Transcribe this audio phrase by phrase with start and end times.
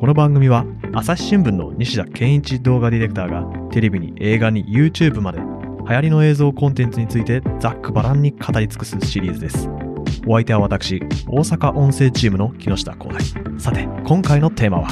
[0.00, 0.64] この番組は
[0.94, 5.46] 朝日新聞の西田健一動画ディレクターがテレビに映画に YouTube まで流
[5.92, 9.68] 行りの映像コンテンツについてざっくばらんに語り尽くすシリーズです。
[10.24, 14.88] お相手は私大阪音声チームの木下光大さて今回のテーマは？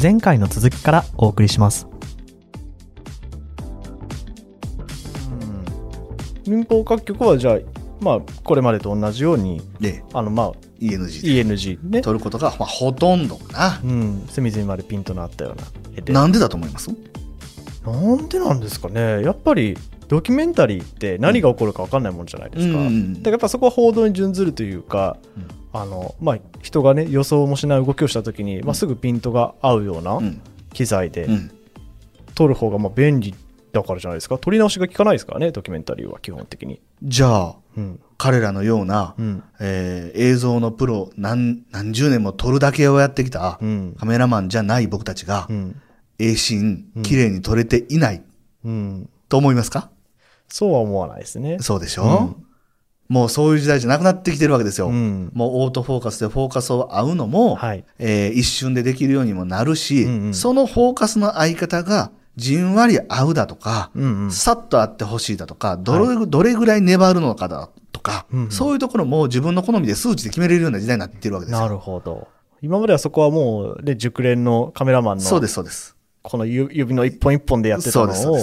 [0.00, 1.88] 前回の続きからお送りします。
[6.46, 7.58] 民放各局はじゃあ
[8.00, 12.00] まあこれまでと同じようにで、あのまあ ENG で ENG ね。
[12.00, 14.26] 撮ることが、まあ、ほとんどかうん。
[14.30, 16.12] 隅々までピントのあったような。
[16.12, 16.20] な。
[16.22, 16.90] なんでだと思います？
[17.84, 19.22] なんでなんですかね。
[19.22, 19.76] やっぱり
[20.08, 25.46] ドキュメンタリーって何が起こるか分かんないもんじゃないですか、うんだからやっぱそこは報道に準ずるというか、うん。
[25.72, 30.40] あのまあ、人がね予想もしない動きをした時に、まあ、すぐピントが合うようなうん。
[30.72, 31.50] 機材でうん。
[32.34, 33.34] 撮る方がまあ便利
[33.72, 34.38] だからじゃないですか。
[34.38, 36.80] 撮り直しが効かないですからねドキュメンタリーは基本的に。
[37.02, 37.54] じゃあ、うん
[38.18, 39.42] 彼らのような、うん。
[39.60, 43.96] えー映像のプロ何何十年も撮るだけをやってきたうん。
[43.98, 45.80] カメラマンじゃない僕たちが、うん。
[46.18, 48.22] ええシーン、綺麗に撮れていない
[48.64, 49.08] うん。
[49.28, 49.90] と思いますか？
[50.48, 51.58] そうは思わないですね。
[51.60, 52.36] そうでしょ、
[53.08, 54.88] もうそういう時代じゃなくなってきてるわけですよ。
[54.88, 55.30] うん。
[55.32, 57.84] もうオートフォーカスでフォーカスを合うのも、はい。
[57.98, 60.34] えー一瞬でできるようにもなるし、うんうん。
[60.34, 62.10] そのフォーカスの合い方が
[62.40, 71.60] じんわり合うだとか、うんうんさっと合ってほしいだとか、どれ,、どれぐらい粘るのかだとか、うんうんそういうところも自分の好みで数値で決めれるような時代になっているわけですよ。
[71.60, 72.28] なるほど
[72.62, 75.96] 今まではそこはもう、ね、熟練のカメラマンのそうです、そうです。
[76.22, 78.38] この指指の一本一本でやってたのを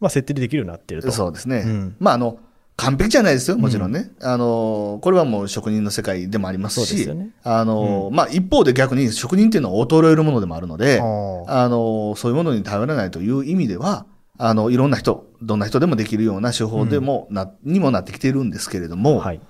[0.00, 1.10] まあ、設定でできるようになってると。
[1.10, 1.62] そうですね。
[1.66, 2.38] うんまあ、あの、
[2.78, 4.12] 完璧じゃないですよ、もちろんね。
[4.22, 14.06] あの、これはもう職人の世界でもありますし、すよねあの、まあ、一方で逆に職人っていうのは衰えるものでもあるので、あの、そういうものに頼らないという意味では、
[14.38, 19.40] あの、いろんな人、どんな人でもできるような手法でもな、にもなってきているんですけれども、はい。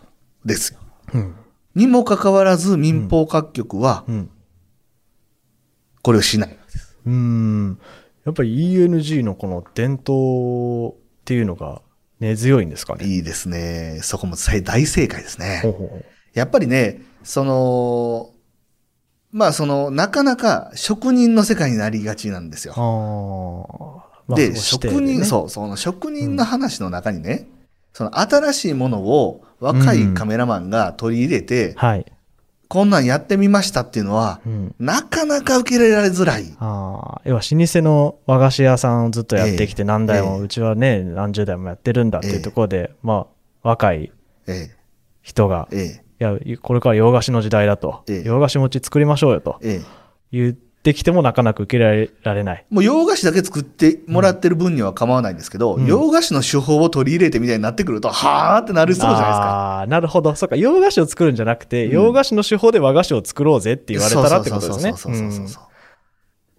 [0.46, 0.80] ですよ。
[1.12, 1.34] うん。
[1.74, 4.30] にもかかわらず民放各局はうん。
[6.00, 6.58] これをしない。
[7.04, 7.78] うーん。
[8.24, 10.94] やっぱり ENG のこの伝統っ
[11.26, 11.82] ていうのが
[12.20, 13.06] 根強いんですかね？
[13.06, 14.00] いいですね。
[14.02, 15.60] そこも大大正解ですね。
[15.62, 18.30] ほうほうほやっぱりね、その、
[19.30, 22.74] まあその、なかなか職人の世界になりがちなんですよ。
[24.26, 27.48] まあで、そ職人、うそう、その職人の話の中にね、
[27.92, 32.06] その新しいものを若いカメラマンが取り入れて、はい。
[32.68, 34.74] こんなんやってみましたっていうのは、うん。
[34.78, 36.44] なかなか受け入れられづらい。
[36.60, 39.86] ああ、要は老舗の和菓子屋さんをずっとやってきてええ。
[39.86, 40.40] 何代も、ええ。
[40.42, 43.26] うちはね、何十代もやってるんだっていうところで、ま
[43.62, 44.12] あ、若い
[44.46, 44.70] え
[45.22, 46.44] 人がえ、え。
[46.44, 48.28] いや、これから洋菓子の時代だと、ええ。
[48.28, 49.74] 洋菓子餅作りましょうよとえ、え。
[49.76, 49.82] え。
[50.32, 50.58] 言
[50.90, 52.64] ってきてもなかなか受け入れられない。
[52.70, 59.80] もう洋菓子だけ作ってもらってる分には構わないんですけど、うん洋菓子の手法を取り入れてみたいになってくると、はーってなりそうじゃないですか。
[59.82, 60.34] あなるほど。
[60.34, 64.92] そうか、洋菓子を作るんじゃなくて、うん洋菓子の手法で和菓子を作ろうぜって言われたらってことですね。
[64.96, 65.62] そうそうそうそうそうそう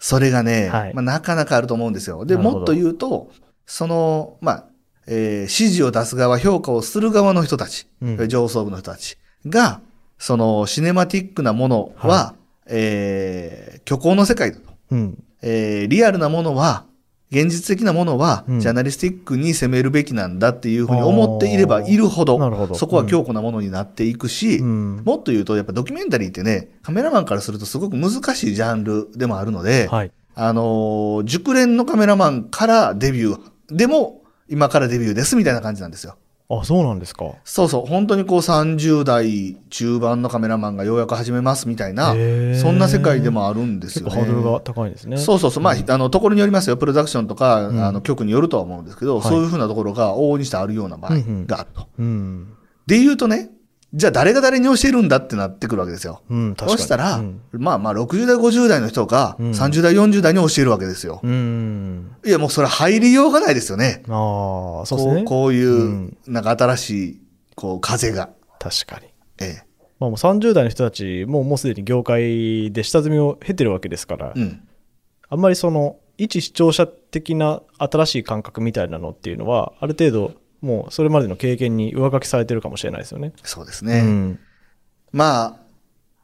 [0.02, 2.26] それがね、はいまあ、なかなかあると思うんですよ。
[2.26, 3.32] で、もっと言うと、
[3.66, 4.66] その、まあ、
[5.08, 9.82] えー指示を出す側、評価をする側の人たち、うん上層部の人たちが、
[10.18, 12.36] そのシネマティックなものは、は
[12.70, 14.64] えー虚構の世界だと。
[14.92, 15.24] うん。
[15.42, 16.86] えーリアルなものは、
[17.32, 25.02] 現実的なものは、うんジャーナリスティックに攻めるべきなんだっていうふうに思っていればいるほど、ほどそこは強固なものになっていくし、うん。
[25.06, 30.12] もっと言うと、やっぱドキュメンタリーってね、カメラマンからするとすごく難しいジャンルでもあるので、はい。
[30.36, 36.18] あのー熟練のカメラマンからデビュー、でも今からデビューですみたいな感じなんですよ。
[36.52, 37.26] あ、そうなんですか。
[37.44, 42.14] そうそう、本当にこう30代中盤のカメラマンがようやく始めますみたいな、
[42.60, 44.12] そんな世界でもあるんですよね。
[44.16, 45.18] ハードルが高いんですね。
[45.18, 46.78] そうそうそう、まあ、あの、ところによりますよ。
[46.78, 51.12] プロダクションとか、うんあの、局によるとは思うんですけど、はいそういうふうなところが往々にしてあるような場合
[51.46, 51.88] があると。
[52.00, 52.54] うん。
[52.88, 53.52] で言うとね、
[53.94, 56.22] じゃあ誰が誰に教えるんだってなってくるわけですよ。
[56.30, 56.56] うん。
[56.58, 57.42] そしたら、うん。
[57.54, 61.20] まあまあ、60代、50代の人が、うん30代、40代に教えるわけですよ。
[61.24, 62.12] うん。
[62.24, 64.04] いや、もうそれ入りようがないですよね。
[64.08, 65.16] ああ、そうですね。
[65.16, 67.22] こうこういう、うんなんか新しい、
[67.56, 68.30] こう、風が。
[68.60, 69.08] 確かに。
[69.42, 69.64] え
[70.00, 74.40] まあ、もう30代の人たちもうもうすでに業界で下積みを経てるわけですから、え。
[74.40, 74.62] うん。
[75.30, 83.34] あんまりその一視聴者的な新しい感覚みたいなのっていうのはある程度もうそれまでの経験に上書きされてるかもしれないですよね。
[83.44, 84.02] そうですね。
[84.02, 84.40] うん。
[85.12, 85.56] まあ、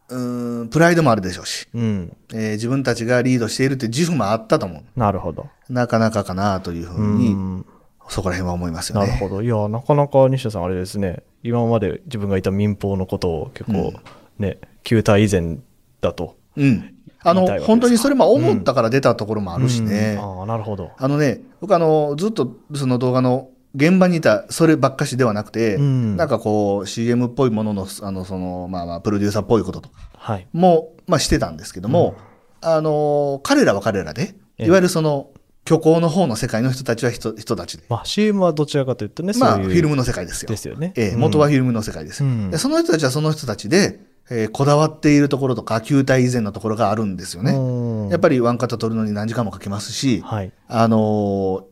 [0.09, 2.15] うーん、プライドもあるでしょうし、うん。
[2.33, 4.99] えー自分たちがリードしているっていう自負もあったと思う。
[4.99, 5.47] なるほど。
[5.69, 7.65] なかなかかなというふううに、ん。
[8.07, 9.07] そこら辺は思いますよね。
[9.07, 9.41] なるほど。
[9.41, 13.93] いや、なかなか西田さんあれですね、今まで自分がいた民放のことを結構
[14.37, 15.57] ね、旧体以前
[16.01, 16.35] だと。
[16.55, 16.91] うん。
[17.27, 20.17] あの本当にそれも思ったから出たところもあるしね。
[20.19, 20.91] うんああ、なるほど。
[20.95, 30.47] あのね、僕あの、ずっとその動画の現場にいたそればっかしではなくて、うんなんかこう CM っぽいものの、あの、その、まあまあ、プロデューサーっぽいこととかはい。
[30.53, 32.15] も、まあしてたんですけども、
[32.61, 35.29] あの、彼らは彼らで、ええいわゆるその、
[35.67, 40.49] 虚構の方の世界の人たちは人人たちで、まあ CM はどちらかというとね、まあ、フィルムの世界ですよ。
[40.49, 40.93] ですよね。
[40.95, 43.99] ええうん元はフィルムの世界ですよ、うんでその人たちはその人たちで、
[44.29, 47.51] えーこだわっているところとか、球体以前のところがあるんですよね。
[47.53, 50.51] うんやっぱりワンカット撮るのに何時間もかけますし、はい。
[50.67, 51.63] あのー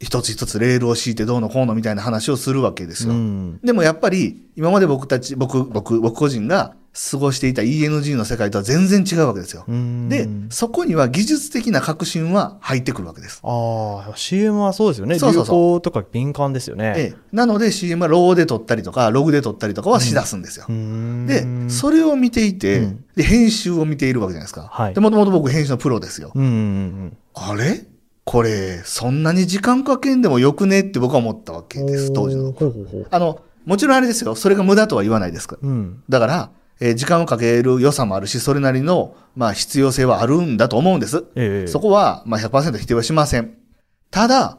[0.00, 3.12] 一つ一つレールを敷いてどうのこうのみたいな話をするわけですよ。
[3.12, 9.64] うんでもやっぱり、今まで僕たち、僕、僕、僕個人が過ごしていた ENG の世界とは全然違うわけですよ。
[9.68, 13.40] うんで、そこには技術的な革新は入ってくるわけです。
[13.44, 15.18] ああ、CM はそうですよね。
[15.18, 16.94] そうそうそう流行とか敏感ですよね。
[16.96, 20.64] ええ、なので CM はローで撮ったりとか、ログで撮ったりとかはしだすんですよ。
[20.68, 24.68] うーんで、それを見ていて、うんで、編集を見ているわけじゃないですか。
[24.72, 26.32] はいで、もともと僕編集のプロですよ。
[26.34, 27.84] うんうんうんあれ？
[28.30, 31.86] これ、そんなに時間かけんでもよくねって僕は思ったわけうん。
[31.86, 32.52] です、当時の。
[32.52, 33.06] ほうほうほう。
[33.10, 34.36] あの、もちろんあれですよ。
[34.36, 35.68] それが無駄とは言わないですから。
[35.68, 36.04] うん。
[36.08, 41.24] だから、えー時間をかける良さもあるし、それなりの、まあ、必要性はあるんだと思うんです。
[41.34, 43.54] ええそこは、まあ、100%否定はしません。
[44.12, 44.58] ただ、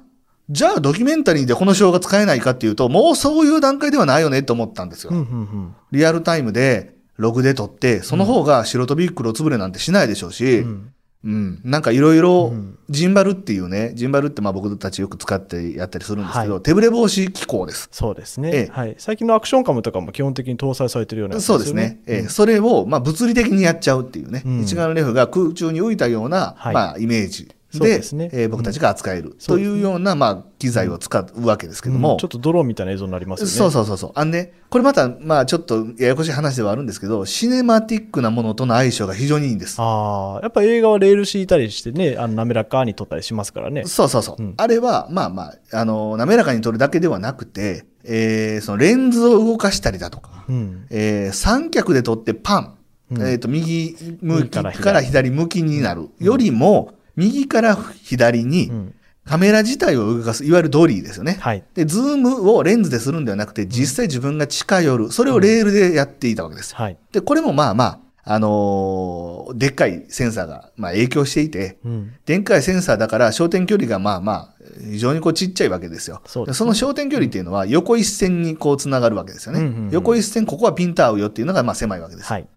[0.49, 5.11] じゃあドキュメンタリーでこの章が使えないかっていうと、もうそういう段階ではないよねと思ったんですよ。
[5.11, 16.63] うんうんうんリアルタイムでログで撮って、その方が素人ビークルを潰れなんてしないでしょうし、うんうん、なんかいろいろうん、ジンバルっていうね、ジンバルってまあ僕たちよく使ってやったりするんですけど、はい。
[16.63, 17.89] 手ぶれ防止機構です。
[17.91, 18.71] そうですね、ええ。
[18.71, 18.95] はい。
[18.97, 22.01] 最近のアクションカムとかも基本的に搭載されてるようなやつそうですね。
[22.07, 22.29] ええ。
[22.29, 24.61] それを、まあ、物理的にやっちゃうっていうね、うん。
[24.61, 26.73] 一眼レフが空中に浮いたような、はい。
[26.73, 33.51] まあ、イメージでですねえー僕たちが扱えるというような、まあ、機材を使うわけですけども、うんちょっとドローンみたいな映像になりますよね。
[33.51, 34.11] そうそうそうそう。
[34.15, 39.75] あのね、これまた、まあ、ちょっとややこしい話ではあるんですけど、シネマティックなものとの相性が非常にいいんです。
[39.79, 43.85] ああ、やっぱ映画はレール敷いたりしてね、あの滑らかに撮ったりしますからね。
[43.85, 44.41] そうそうそう。
[44.41, 50.85] うんあれは、まあまあ、あの、滑らかに撮るだけではなくて、えーそのレンズを動かしたりだとか、うん。
[50.89, 52.77] えー三脚で撮ってパン、
[53.11, 58.95] うんえっ、と、右向き右から左向きになるよりも、右から左にうん。
[59.23, 61.37] カメラ自体を動かす、いわゆるドリーですよね。
[61.39, 61.63] はい。
[61.75, 66.75] で、ズームをレンズでするんではなくて、実際自分が近寄る、それをレールでやっていたわけです。
[66.75, 66.97] はい。
[67.11, 72.13] で、これもまあまあ、あのーでっかいセンサーが、まあ、影響していて、うん。
[72.25, 74.49] でっかいセンサーだから焦点距離がまあまあ、
[74.91, 76.21] 非常にこうちっちゃいわけですよ。
[76.25, 79.59] そねその焦点距離っていうのは横一線にこうつながるわけですよね。
[79.59, 82.27] うんうんうん横一線、ここはピント合うよっていうのがまあ狭いわけです。
[82.27, 82.47] はい。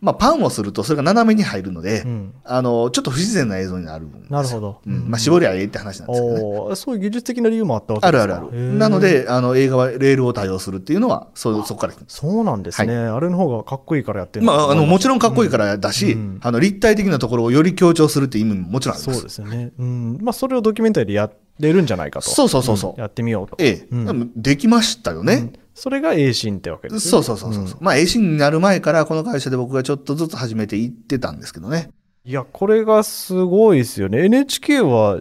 [0.00, 2.34] まあパンをするとそれが斜めに入るので、うん。
[2.44, 4.80] あの、ちょっと不自然な映像になるんですよなるほど。
[4.86, 5.10] うん。
[5.10, 6.76] まあ絞りゃええって話なんですけどね。
[6.76, 8.56] そういう技術的な理由もあったわけあですかるあるある。
[8.56, 11.92] へーなので、あの、映画はレールを多用するっていうのは、そう、そこから。
[12.06, 19.12] そうなんですね、あれの方がかっこいいからやってるまあ、あの、もちろんかっこいいかからだし、うんあの、立体的なところをより強調するっていう意味ももちろんあす。
[19.12, 19.72] そうですよね。
[19.78, 20.18] うん。
[20.22, 22.30] まあ、それをドキュメンタリーでやれるんじゃないかと。
[22.30, 23.56] そうそうそうそうんやってみようと。
[23.58, 24.04] ええ、
[24.36, 25.52] できましたよね。
[25.78, 27.10] うんそれがーンってわけですね。
[27.10, 27.64] そうそうそうそう。
[27.64, 31.90] んまあ、ーンになる前から、この会社で僕がちょっとずつ始めていってたんですけどね。
[32.24, 34.24] いや、これがすごいですよね。
[34.24, 35.20] NHK は、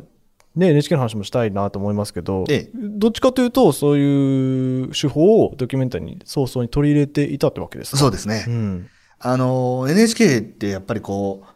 [0.55, 7.97] ね、NHK の話もしたいなと思いますけど、ええどっちかというと、そういう手法をドキュメンタリーに早々に取り入れていたってわけですか？
[7.97, 8.45] そうですね。
[8.47, 8.87] うん。
[9.19, 11.47] あの、NHK ってやっぱりこう、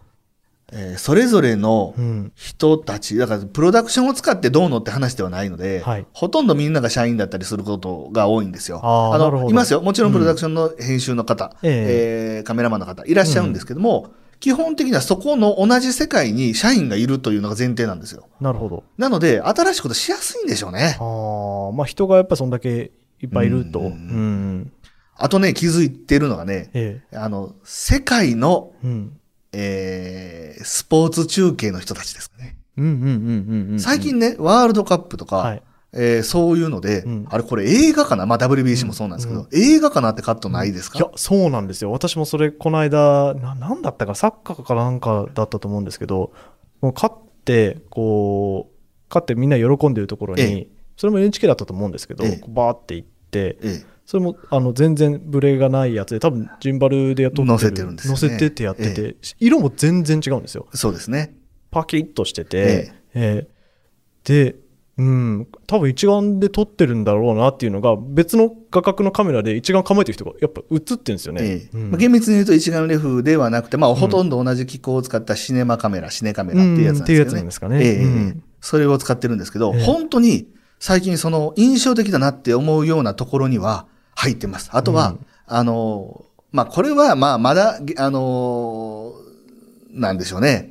[0.73, 2.31] えーそれぞれのうん。
[2.35, 8.77] 人たち、だからプロダクションを使ってどうのって話ではないので、はいほとんどみんなが社員だったりすることが多いんですよ。
[8.81, 9.81] の、あーなるほどいますよ。
[9.81, 18.27] もちろんプロダクションの編集の方、ええーカメラマンの方いらっしゃるんですけども、基本的にはそこの同じ世界に社員がいるというのが前提なんですよ。
[18.39, 18.83] なるほど。
[18.97, 20.97] なので、新しいことしやすいんでしょうね。
[20.99, 22.91] ああ、まあ人がやっぱそんだけ
[23.21, 23.79] いっぱいいると。
[23.79, 23.91] ううん
[24.61, 24.71] ん。
[25.15, 28.87] あとね、気づいてるのがね、えあの、世界の、え。
[28.87, 29.17] うん。
[29.53, 32.55] えースポーツ中継の人たちですね。
[32.77, 33.79] うんうんうんうんうん。
[33.79, 35.63] 最近ね、ワールドカップとか、はい。
[35.93, 38.25] えーそういうので、うんあれこれ映画かな？
[38.25, 41.91] まあ WBC もそうなんですけど、うん映画かなってカットないですか、いや、そうなんですよ。
[41.91, 46.31] 私もそれ、この間、な、なんだったか、サッカーかなんかだったと思うんですけど、
[46.79, 48.75] もう勝って、こう、
[49.09, 58.19] 勝ってみんな喜んでるところに、えそれも NHK だったと思うんですけど、ええバーって行って、えそれもあの全然ブレがないやつで、多分ジンバルでやっと載せてるんですよね。
[58.19, 60.67] 載せてってやってて、色も全然違うんですよ。
[60.73, 61.33] えそうですね。
[61.69, 63.47] パキッとしてて、ええ。
[64.25, 64.55] ーで、
[64.97, 71.41] うん、多分一眼で撮ってるんだろうなっていうのが、別の画角のカメラで一眼構えてる人がやっぱ映ってるんですよね。
[71.45, 71.77] ええ。
[71.77, 71.91] うん。
[71.91, 77.05] まあ、厳密に言うと一眼レフではなくて、まあ、ほとんど同じ機構を使ったシネマカメラ、シネカメラっていうやつなんですけどね。
[77.05, 77.45] うんっていうやつなん。
[77.45, 78.03] ですかねええ。
[78.03, 79.83] うんそれを使ってるんですけど、ええ。
[79.85, 80.47] 本当に
[80.81, 83.87] 最近その印象的だなって思うようなところには
[84.21, 84.69] 入ってます。
[84.71, 86.23] あとは、うんあの、
[86.53, 89.13] まあ、これはまあ、まだ、あの、
[89.89, 90.69] なんでしょうね。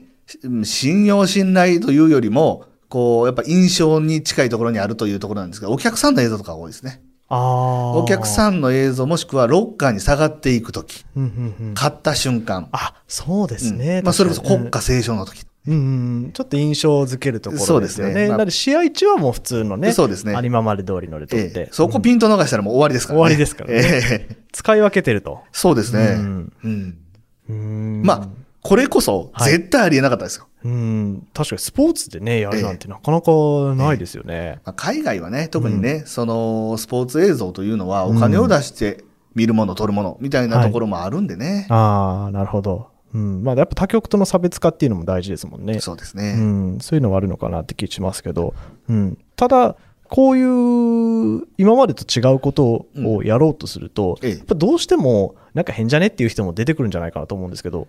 [0.64, 7.02] 信用信頼というよりも、こう、やっぱ印象に近いところにあるというところなんですが、お客さんの映像とかが多いですね。
[7.28, 7.92] ああ。
[7.92, 11.74] お客さんの映像もしくはロッカーに下がっていくとき、うんうんうん。
[11.74, 12.70] 買った瞬間。
[12.72, 13.98] あ、そうですね。
[13.98, 15.42] うんまあ、それこそ国家斉唱の時。
[15.42, 18.28] うんうん、ちょっと印象づけるところですよね。
[18.28, 23.20] ねまあ試合中はもう普通のね、そうですねありままで通りので撮って、ええそこピント逃したらもう終わりですからね。
[23.20, 25.40] 終わりですからねええ使い分けてると。
[25.52, 26.14] そうですね。
[26.16, 26.98] ううんん。
[27.48, 28.28] うんまあ、
[28.62, 30.46] これこそはい絶対ありえなかったですよ。
[30.62, 33.32] うん、確かにスポーツでね、やるなんてなかなか
[33.74, 34.60] ないですよね。
[34.64, 39.02] まあ、海外はね、特にね、そのスポーツ映像というのはお金を出して
[39.34, 41.66] 見るもの、撮るものみたいなところもあるんでね。
[41.70, 42.89] ああ、なるほど。
[43.12, 45.80] うん、まあやっぱ他局との差別化っていうのも大事ですもんね。
[45.80, 46.34] そうですうね。
[46.34, 48.54] ん、そういうのはあるのかなって気しますけど、
[48.88, 49.76] うん、ただ、
[50.08, 54.30] こういう今までと違うことをやろうとすると、ええ。
[54.30, 57.86] やっぱどうしてもなんか変じゃねっていう人も出てくるんじゃないかなと思うんですけど、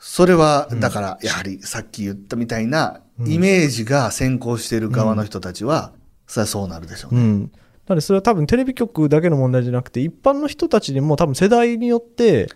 [0.00, 5.92] それは、だから、やはりさっき言ったみたいな、イメージが先行している側の人たちは、
[6.26, 7.20] それはそうなるでしょうね。
[7.20, 7.52] うん、
[7.88, 12.48] なのでそれは多分テレビ局だけの問題じゃなくて一般の人たちにも多分世代によって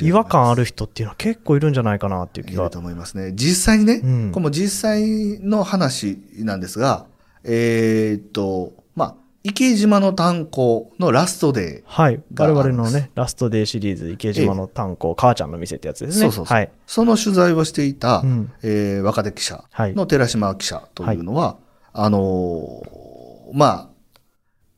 [0.00, 2.62] 違和感ある人っていうのは結構いるんじゃないかなっていう気が。
[2.62, 3.32] いると思いますね。
[3.34, 4.30] 実際にね、うん。
[4.30, 7.06] これも実際の話なんですが、
[7.42, 11.82] えーっと、まあ、池島の炭鉱のラストデー。
[11.84, 12.22] はい。
[12.36, 16.22] 我々のねラストデーシリーズ池島の炭鉱母ちゃんの店ってやつですね。
[16.22, 16.56] そうそうそう。
[16.56, 16.70] はい。
[16.86, 18.52] その取材をしていた、うん。
[18.62, 19.94] えー若手記者はい。
[19.94, 21.56] の寺島記者というのは、
[21.92, 23.87] あのーまあ、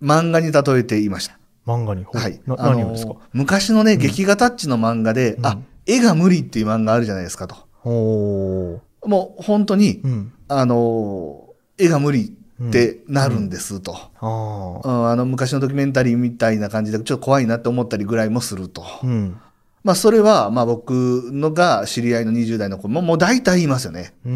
[0.03, 1.39] 漫画に例えて言いました。
[1.67, 2.05] 漫画に？
[2.05, 2.41] はい。
[2.47, 3.15] なあのー何をですか？
[3.33, 7.57] 昔のね、劇画タッチの漫画で、うんあ、絵が無理っていう漫画あるじゃないですかと。
[7.85, 11.51] もう本当に、うんあのー
[11.83, 13.95] 絵が無理ってなるんですと。
[13.95, 18.85] ああうんあの昔のドキュメンタリーみたいな感じでちょっと怖いなって思ったりぐらいもすると。
[19.03, 19.41] うん
[19.83, 24.13] まあそれはまあ僕のが知り合いの20代の子ももう大体言いますよね。
[24.27, 24.29] あ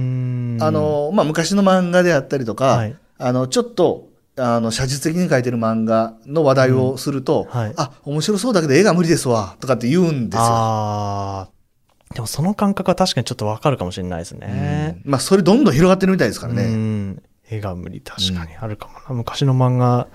[0.70, 10.42] のまあ昔の漫画であったりとか、はいあのちょっとあの写実的に描いてる漫画の話題をすると、はいあ面白そうだけど絵が無理ですわとかって言うんですよ。
[10.44, 15.00] ああでもその感覚は確かにちょっとわかるかもしれないですね。
[15.04, 16.64] うんまあそれどんどん広がってるみたいですからうね。
[16.64, 17.22] ん。
[17.50, 19.14] 絵が無理、確かにあるかもな。
[19.14, 20.08] 昔の漫画、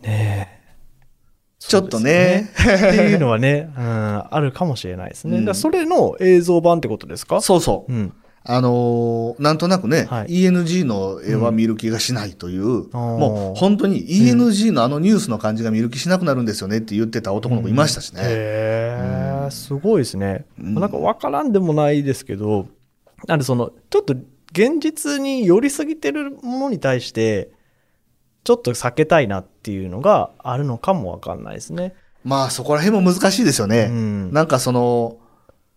[0.00, 0.60] ねえ。
[1.58, 5.36] ちょっとねねっていうのはね、うん、あるかもしれないですね。
[5.36, 7.42] うんだそれの映像版ってことですか？
[7.42, 7.92] そうそう。
[7.92, 8.14] うん。
[8.42, 18.22] あのーなんとなくね、はい ENG の絵は見る気がしないという、あーもう本当に ENG のあのニュースの感じが見る気しなくなるんですよねって言ってた男の子いましたしね。
[18.22, 20.46] へえ、すごいですね。
[20.58, 22.66] うんなんかわからんでもないですけど、
[23.26, 24.14] なんでその、ちょっと
[24.52, 27.50] 現実に寄りすぎてるものに対して、
[28.42, 31.94] ちょっと避けたいなっていうのがあるのかもわかんないですね。
[32.24, 33.88] まあそこら辺も難しいですよね。
[33.90, 35.18] うんなんかその、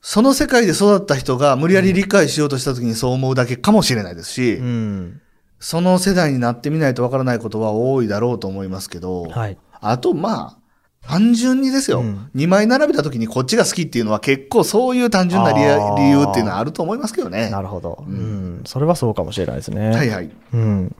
[0.06, 5.22] その世界で育った人が無理やり理解しようとした時にそう思うだけかもしれないですし、うん。
[5.60, 9.58] その世代になってみないとわからないことは多いだろうと思いますけど、はい。
[9.80, 10.58] あとま
[11.02, 17.50] あ、単純にですよ、うん2枚並べた時にこっちが好きっていうのは結構そういう単純な理由っていうのはあると思いますけどね。
[17.50, 18.04] なるほど。
[18.06, 18.64] ううんん。
[18.66, 19.90] それはそうかもしれないですね。
[19.92, 20.30] はいはい。
[20.54, 20.96] うん。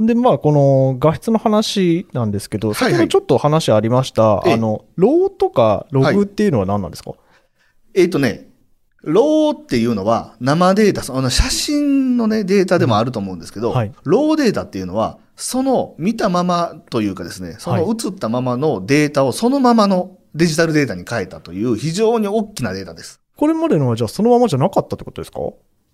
[0.00, 7.12] で、まあ、この画質の話なんですけど、はいはい先ほどちょっと話ありました、ええあの、ローとかログっていうのは何なんですか、
[7.94, 8.48] えっ、とね、
[9.02, 23.20] ローっていうのは生データ、その写真のね、データでもあると思うんですけど、うんはいローデータっていうのは、その見たままというかですね、そのはい映ったままのデータをそのままのデジタルデータに変えたという非常に大きなデータです。
[23.36, 25.40] これまでのはじゃあそのままじゃなかったってことですか？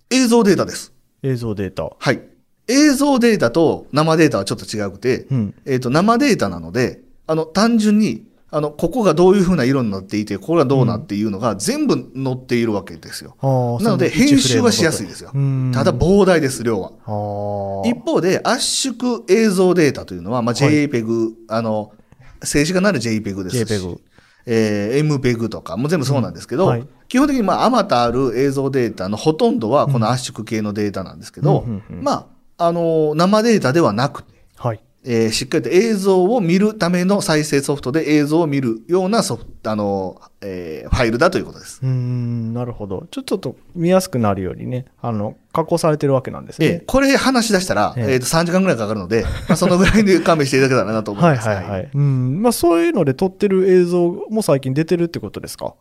[0.09, 0.93] 映像データです。
[1.23, 1.89] 映像データ。
[1.97, 2.21] はい。
[2.67, 5.55] 映像データと生データはちょっと違くて、うん。
[5.65, 13.35] えっ、と、生データなので、あの、単純に、あの、ここがどういう風な色になっていて、ここがどうなっていうのが全部載っているわけですよ。
[13.41, 15.31] あーなので、編集はしやすいですよ。
[15.33, 15.71] うん。
[15.73, 16.91] ただ、膨大です、量は。
[17.85, 20.87] 一方で、圧縮映像データというのは、まあ、はい。
[20.87, 21.91] JPEG、あの、
[22.41, 23.99] 静止画なる JPEG ですし、JPEG
[24.45, 26.69] えー MPEG とか、もう全部そうなんですけど、うん。
[26.69, 26.87] はい。
[27.09, 32.03] 基本的に、まあ、あまたある映像データのほとんどは、この圧縮系のデータなんですけど、うんうんうんうん。
[32.03, 34.81] まあ、あの、生データではなくて、はい。
[35.09, 41.79] えーしっかりと映像を見るための再生ソフトで映像を見るようなソフト、あの、えーファイルだということです。
[41.81, 43.07] うーん、なるほど。
[43.09, 46.67] ちょっと見やすくなるようにね、あの、加工されてるわけなんですね。
[46.67, 51.47] えーこれ話し出したら、えええーと3時間ぐらいかかるので、 まあ、そのぐらいで勘弁していただけたらなと思いはいます。
[51.47, 51.89] はいはい。
[51.93, 52.41] うん。
[52.41, 55.73] まあそういうので撮ってる映像も最近出てるってことですか？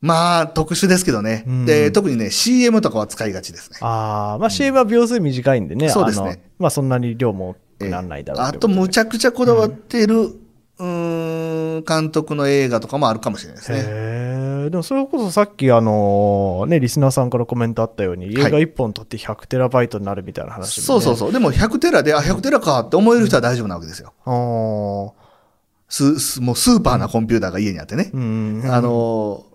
[0.00, 1.44] まあ、特殊ですけどね。
[1.46, 3.78] うんで、特にね、CM とかは使いがちですね。
[3.80, 5.88] ああ、まあ CM は秒数短いんでね。
[5.88, 14.70] そうですねまあそんなに量もならないだろうあと、むちゃゃくちゃこだわってる、うーん、監督の映画とかもあるかもしれないですね。
[14.70, 21.32] でもそれこそさっきあのね、リスナーさんからコメントあったように、映画1本撮って100テラバイトになるみたいな話も、ねそうそうそう。
[21.32, 24.12] でも100テラで、あ、100テラかって思える人は大丈夫なわけですよ。
[24.24, 25.12] あー
[25.90, 28.10] ススもうスーパーなコンピューターが家にあってね。
[28.12, 28.62] うん。
[28.66, 29.46] あの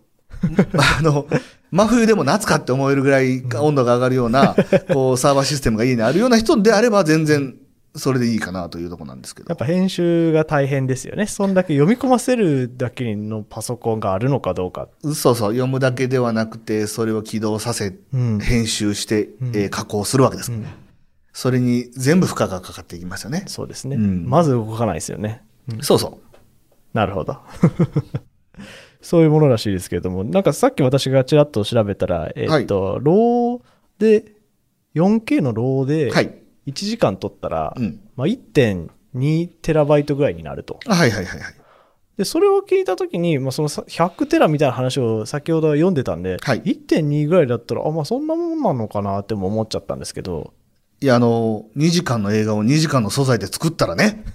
[0.41, 1.27] ー、 あの、
[1.71, 4.55] 真冬でも夏かって思えるぐらい温度が上がるような、
[4.91, 7.55] こう、サーバーシステムが家にあるような人であれば全然
[7.95, 9.49] それでいいかなというところなんですけど。
[9.49, 11.27] やっぱ編集が大変ですよね。
[11.27, 14.87] そんだけ読み込ませるだけのパソコンがあるのかどうか。
[15.03, 18.39] そうそう、読むだけではなくて、それを起動させ、うん。
[18.39, 20.51] 編集して、うんえー加工するわけです。
[20.51, 20.65] うん
[21.35, 23.43] それに全部負荷がかかっていきますよね。
[23.47, 23.95] そうですね。
[23.95, 25.41] うんまず動かないですよね。
[25.81, 26.19] そうそ
[26.93, 27.37] なるほど。
[29.01, 33.61] そういうものらしいですけれども、なんかさっき私がちらっと調べたら、えっと、ロー
[33.99, 34.33] で、
[34.95, 35.87] 4K のローう。
[35.87, 36.42] で、はい。
[36.67, 37.99] 1時間撮ったら、うん。
[38.15, 40.79] まあ、1.2テラバイトぐらいになると。
[40.87, 41.55] あはいはいはいはい。
[42.17, 50.53] で、それを聞いたときに、まあ、そのさ100テラみたいな話を先ほど読んでたんで、はい1.2ぐらいだったら、あ、まあそんなもんなのかなっても思っちゃったんですけど、
[51.01, 54.23] いや、あの、2時間の映画を2時間の素材で作ったらね。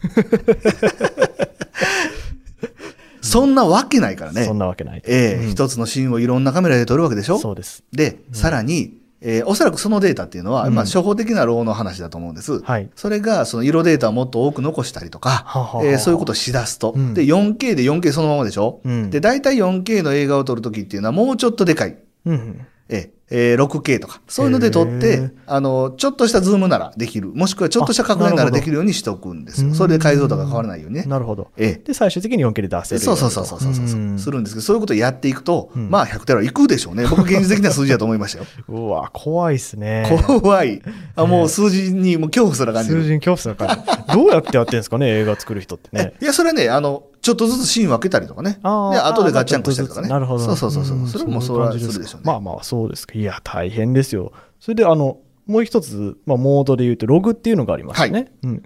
[3.22, 4.44] そんなわけないからね。
[4.44, 5.02] そんなわけない。
[5.06, 7.38] ええうん一つのシーンをいろんなカメラで撮るわけでしょ？
[7.38, 7.84] そうです。
[7.92, 12.60] で、さらに、えーおそらくそのデータっていうのは、うんまあ、初歩的なローの話だと思うんです。
[12.62, 12.88] はい。
[12.94, 16.92] それが、その色データをもっと多く残したりとか、はははえーそういうことをしだすと。
[16.96, 21.96] うんで、4K で 4K そのままでしょ、うんで、大体 4K の映画を撮るときっていうのはもうちょっとでかい。
[22.26, 22.66] うん。
[22.88, 27.28] えーえー 6K とか、そういうので撮っへてー、あの、ちょっとしたズームならできる。
[27.28, 29.68] もしくはちょっとした拡大ならできるようにしておくんですよ。
[29.68, 31.04] うんそれで解像度が変わらないようにね。
[31.04, 31.48] なるほど。
[31.56, 37.06] えで、最終的に 4K で出せえるそうそうそうそうそうそう、んするんですけど、そういうことをやっていくと、うんまあ100テラいくでしょうね。
[37.06, 38.46] 僕現実的な数字だと思いましたよ。
[38.68, 40.08] うわ、怖いっすね。
[40.26, 40.82] 怖い。
[41.14, 43.02] あもう数字にもう恐怖すら感じる。
[43.02, 44.14] 数字に恐怖するから。
[44.14, 46.14] どうやってやってんですかね、映画作る人ってね。
[46.22, 48.58] いや、それはね、あの、ちょっとずつシーン分けたりとかね。
[48.62, 50.08] あーで、後でガッチャンコしたりとかね。
[50.08, 50.44] なるほど。
[50.44, 51.02] そうそうそうそう。
[51.02, 52.24] んそれもそれはするでしょうね。
[52.24, 53.12] まあまあ、そうですか。
[53.18, 54.32] いや、大変ですよ。
[54.60, 58.20] それで、あの、もう一つ、まあ、モードで言うと、ログっていうのがありますよね。
[58.20, 58.62] はうん。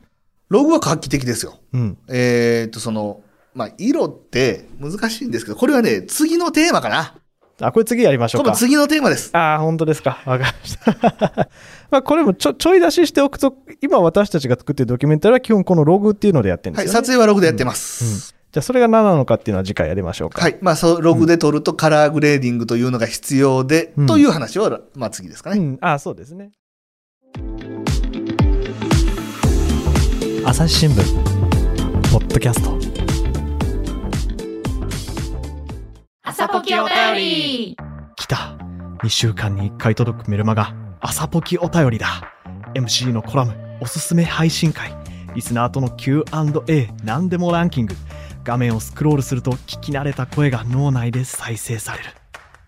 [0.48, 1.58] ログは画期的ですよ。
[1.72, 1.98] うん。
[2.08, 3.22] えーっと、その、
[3.54, 7.16] まあ、色って難しいんですけど、これはね、次のテーマかな。
[7.60, 8.52] あ、これ次やりましょうか。
[8.52, 9.36] 次のテーマです。
[9.36, 10.22] ああ、本当ですか。
[10.24, 11.48] わかりました。
[11.90, 17.06] まあ、これもちょ、ちょい出ししておくと、今私たちが作ってるドキュメンタリーは基本このログっていうのでやってるんではい、すよね。
[17.06, 18.34] 撮影はログでやってます。
[18.52, 20.42] じゃあ、それが何なのかっていうのは次回やりましょうか。
[20.42, 20.58] はい。
[20.60, 25.58] まあ、そう、ログで撮るとカラーグレーディングというのが必要で、うんという話を、まあ、次ですかね。
[25.58, 25.78] うん。
[25.80, 26.52] ああ、そうですね。
[30.44, 30.96] 朝日新聞
[32.12, 32.76] ポッドキャスト
[36.22, 37.76] 朝ポキお便り
[38.16, 38.58] 来た
[39.02, 42.34] 2週間に1回届くメルマガ朝ポキお便りだ
[42.74, 44.94] MC のコラムおすすめ配信会
[45.34, 47.94] リスナーとの Q&A 何でもランキング
[48.44, 52.10] 画面をスクロールすると聞き慣れた声が脳内で再生される。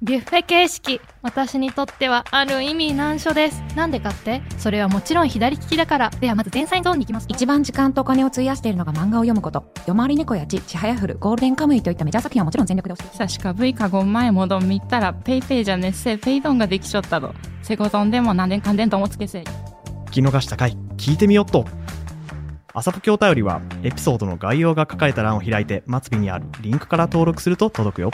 [0.03, 3.63] ビュッフェ形式私にとってはある意味難所です。
[3.75, 4.43] なんでかって？
[4.59, 6.11] それはもちろん左利きだから。
[6.11, 7.27] ではまず前菜ゾーンに行きます。
[7.31, 9.73] 一番時間とお金を費やしているのが漫画を読むこと。
[9.87, 21.65] 夜回り猫やちちはやふるゴールデンカムイといったメジャー作品はもちろん全力で押して久しか V かご前もどん見たらペイペイじゃねっせペイドンができちょったどセコゾンでも何年かんでんともつけせ聞き逃した回聞いてみよっと
[22.77, 28.11] 朝ポキお便りはエピソードの概要が書かれた欄を開いて末尾にあるリンクから登録すると届くよ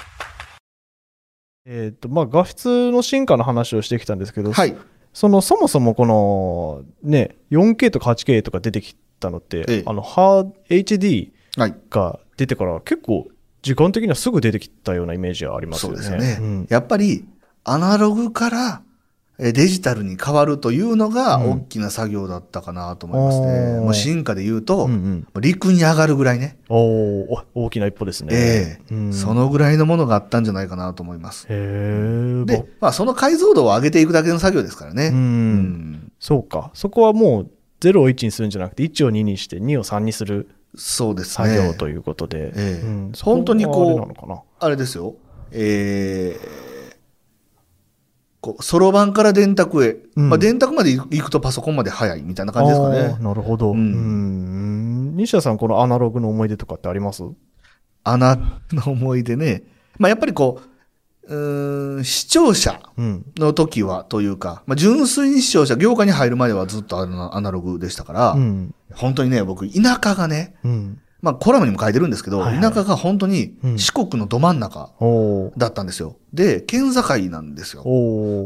[1.65, 4.77] えっ、と、まあ、画質の進化の話をしてきたんですけど、はい。
[5.15, 11.77] その、そもそもこの、ね、4K とか 8K とか出てきたのって、ええあの、HD はい。
[11.89, 13.29] が出てから結構、
[13.63, 15.99] 時間的にはすぐ出てきたようなイメージはありますそよね。
[15.99, 16.39] うですよね。
[16.41, 17.25] うんやっぱり、
[17.65, 18.90] アナログからえ
[19.41, 23.47] デジタルに変わるというのがうん大きな作業だったかなと思いますね。
[23.47, 24.95] おーもう進化で言うと、うんう
[25.39, 26.59] ん陸に上がるぐらいね。
[26.69, 28.29] お大きな一歩ですね。
[28.33, 31.47] ええうんそのぐらいのものがあったんじゃないかなと思います。
[31.49, 32.45] へえ。
[32.45, 35.09] で、まあ、その解像度を上げていくだけの作業ですからね。
[35.09, 36.71] うんうんそうか。
[36.75, 37.51] そこはもう
[37.81, 41.49] 0を1にするんじゃなくて、1を2にして2を3にするそうですね。
[41.49, 42.53] 作業ということで。
[42.55, 44.65] ええうん本当にこう。
[44.65, 45.15] あれですよ。
[45.53, 46.70] えー
[48.41, 49.97] こう、そろばんから電卓へ。
[50.17, 53.17] うんまあ、電卓まで行くとパソコンまで早いみたいな感じですかね。
[53.23, 53.71] なるほど。
[53.71, 55.17] ううんん。
[55.17, 57.23] 西田さん、このアナログの思い出とかってあります？
[58.03, 59.63] 穴の思い出ね。
[59.99, 60.61] まあ、やっぱりこ
[61.29, 63.27] う、うーん、視聴者うん。
[63.37, 68.75] の時はというか、まあ、純粋に視聴者、業界に入るまではずっとアナアナログでしたから、うん。
[68.95, 70.99] 本当にね、僕、田舎がね、うん。
[71.21, 74.91] まあ、コラムにも書いてるんですけど、はいはい田舎が本当にうん四国のど真ん中
[75.59, 76.17] だったんですよ。
[76.33, 77.83] で、県境なんですよ。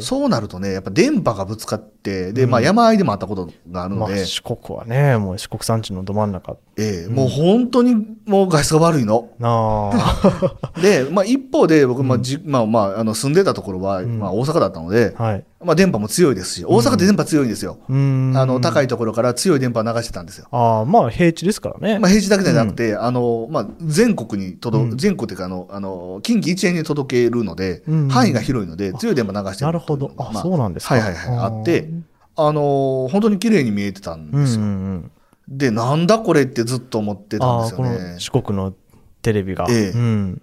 [0.00, 6.56] そうなるとね、やっぱ電波がぶつかって、で、まあうん山あいでもあったことがあるので、まあ、四国はね、もう四国山地のど真ん中。
[6.76, 7.94] ええうんもう本当に
[8.26, 9.28] もう外出が悪いの。
[9.38, 10.54] なあ。
[10.80, 15.44] で、まあ一方で僕、まあうんじ、まあまあ、あの住んでたところは、うんまあ大阪だったので、はい。
[15.62, 17.78] まあ電波も強いですし、大阪って電波強いんですよ。
[17.88, 17.96] うー
[18.32, 18.36] ん。
[18.36, 18.94] あの、高いと。
[18.94, 20.46] ところから強い電波を流してたんですよ。
[20.52, 21.98] ああ、まあ平地ですからね。
[21.98, 30.12] まあ平地だけじゃなくて、あの、まあ全国に届、うん全国っていうかあの、あの、近畿一円に届けるので、うん範囲が広いので、強い電波流してるなるほど。
[30.18, 30.94] あ、まあそうなんですか。
[30.94, 31.38] はいはいはい。
[31.38, 31.90] あって、
[32.37, 34.62] あの、本当に綺麗に見えてたんうんうんですよ。
[34.62, 35.10] うん。
[35.48, 38.16] で、なんだこれってずっと思ってたんですよね。
[38.18, 38.74] 四国の
[39.22, 39.66] テレビが。
[39.68, 40.42] ええうん。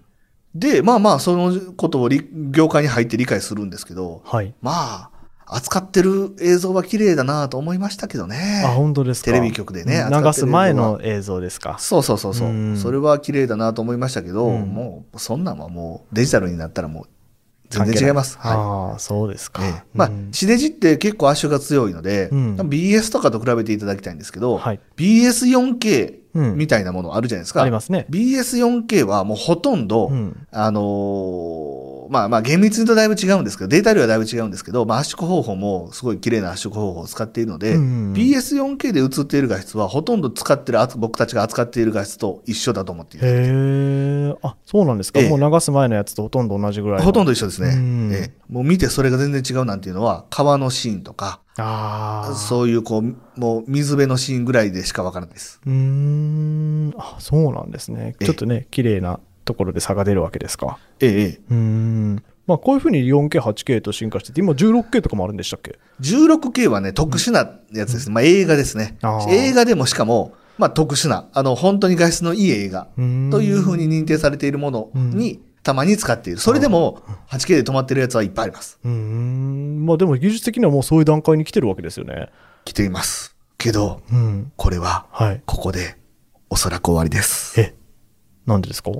[0.54, 4.54] で、まあまあ、そのことをり業界に入って理解するんですけど、はい。
[4.60, 5.10] まあ、
[5.46, 8.62] 扱ってる映像は綺麗だなと思いましたけどね。
[8.64, 9.32] あ、本当ですか。
[9.32, 11.76] テレビ局でねうん流す前の映像ですか。
[11.78, 12.72] そうそうそうそうう。
[12.72, 17.06] んそれは綺麗だなと思いましたけど、うんもう、そんなんはもうデジタルになったらもう
[17.72, 18.38] 全然違います。
[18.38, 18.52] はい。
[18.56, 19.64] ああ、そうですか。
[19.64, 24.80] ええまあうん、地デジって結構圧縮が強いので、うん BS とかと比べていただきたいんですけど、はい。
[24.96, 27.62] BS4K うんみたいなものあるじゃないですか。
[27.62, 28.06] ありますね。
[28.10, 30.46] BS4K はもうほとんど、うん。
[30.50, 43.26] あのーまあまあ厳密にとだいぶ違うんですけど、データ量はだいぶ違うんですけど、まあ圧縮方法もすごい綺麗な圧縮方法を使っているので、うんうんうん BS4K で映っている画質はほとんど使ってる、あ僕たちが扱っている画質と一緒だと思っている。
[43.26, 43.30] へ
[44.30, 44.34] え。
[44.42, 45.20] あ、そうなんですか。
[45.20, 47.04] ええもう流す前のやつとほとんど同じぐらいの。
[47.04, 47.68] ほとんど一緒ですね。
[47.68, 52.34] うんええもう見てそれが全然違うなんていうのは、川のシーンとか、ああ。
[52.34, 55.60] そういうこう、もう水辺のシーンぐらいでしかわからないです。
[55.66, 56.94] うーん。
[56.98, 58.14] あ、そうなんですね。
[58.20, 60.78] ええちょっとね、綺麗なところで差が出るわけですか？
[61.00, 62.24] ええええ、うーん。
[62.46, 68.14] まあ、こういうふうに 4K、8K と進化してて、今 16K とかもあるんでしたっけ？16K はね、特殊なやつですね。
[68.14, 68.96] まあ映画ですね
[69.28, 72.88] 映画でもしかも、まあ特殊な、あの、本当に画質のいい映画
[73.30, 76.40] というふうに認定されているものにたまに使っている。
[76.40, 78.78] それでも 8K で止まってるやつはいっぱいあります。
[78.84, 79.86] うーん。
[79.86, 82.28] まあでも技術的にはもうそういう段階に来てるわけですよね。
[82.64, 83.36] 来ています。
[83.56, 84.52] けど、うん。
[84.56, 85.42] これは、はい。
[85.46, 85.96] ここで、
[86.50, 87.58] おそらく終わりです。
[87.60, 87.74] え、
[88.46, 88.90] なんでですか？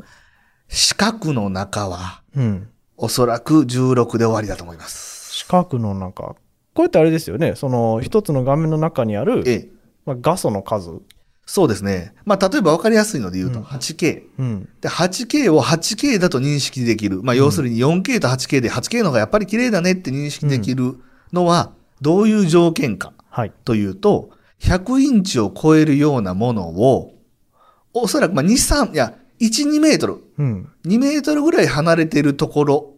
[0.73, 2.69] 四角の中は、うん。
[2.97, 5.35] おそらく16で終わりだと思います。
[5.35, 6.23] 四角の中。
[6.23, 6.37] こ
[6.79, 7.55] うやってあれですよね。
[7.57, 9.69] その一つの画面の中にある、ええ、
[10.07, 10.91] まあ、画素の数。
[11.45, 12.15] そうですね。
[12.25, 14.23] まあ例えば分かりやすいので言うと、うん 8K。
[14.39, 14.69] うん。
[14.81, 17.23] で、8K を 8K だと認識できる。
[17.23, 20.97] まあ、要するに 4K と 8K で 8K の方がやっぱり綺麗だねって認識できる
[21.35, 23.53] のは、どういう条件かはい。
[23.67, 24.31] というと、
[24.61, 27.13] 100インチを超えるようなものを、
[27.93, 30.70] おそらく、まあ、2、3、いや、1、2メートル、うん。
[30.87, 32.94] 2メートルぐらい離れているところ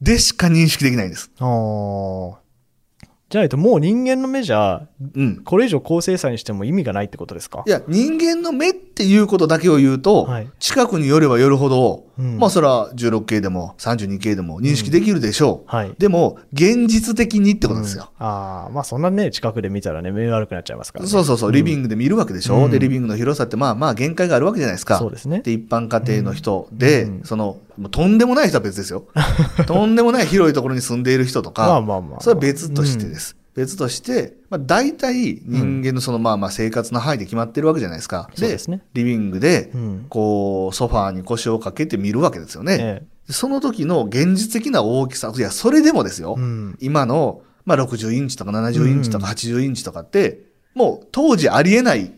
[0.00, 1.30] でしか認識できないんです。
[1.38, 2.40] ああ。
[3.30, 5.42] じゃないともう人間の目じゃ、うん。
[5.44, 7.64] これ以上高精細にしても意味がないってことですか？
[7.66, 15.76] いや、人間の目っていうことだけを言うと、はい近くに寄れば寄るほど、うんまあそれは 16K でも 32K でも認識できるでしょう。
[15.76, 15.94] はい。
[15.98, 18.10] でも、現実的にってことですよ。
[18.20, 21.10] うんああ、まあそんなね、近くで見たらね、目悪くなっちゃいますから、ね。
[21.10, 24.98] そうそうそう、リビンググで見るわけでしょ、うんで、リビングの広さってまあまあ限界があるわけじゃないですか。
[24.98, 25.40] そうですね。
[25.40, 27.58] で、一般家庭の人で、うんその、
[27.90, 29.04] とんでもない人は別ですよ。
[29.66, 32.20] とんでもない広いところに住んでいる人とか、まあまあまあ。
[32.20, 33.36] それは別としてです。
[33.54, 38.28] 別として、まあ大体人間のそのまあまあ生活の範囲で決まってるわけじゃないですか。
[38.34, 38.82] そうですね。
[38.94, 40.06] リビングでう、ん。
[40.08, 42.78] こう、ソファーに腰をかけて見るわけですよね。
[42.80, 46.34] えその時の現実的な大きさ、いや、それでもですよ。
[46.36, 46.78] えうん。
[46.80, 50.40] 今の、まあ、60インチとか70インチとか80インチとかって、
[50.74, 52.12] もう当時ありえない、